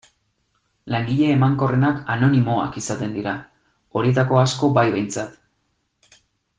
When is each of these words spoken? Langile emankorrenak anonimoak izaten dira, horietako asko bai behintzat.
Langile 0.93 1.27
emankorrenak 1.33 2.01
anonimoak 2.15 2.81
izaten 2.83 3.13
dira, 3.19 3.35
horietako 4.01 4.43
asko 4.45 4.75
bai 4.81 4.89
behintzat. 4.99 6.21